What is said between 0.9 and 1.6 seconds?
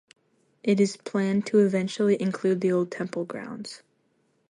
planned to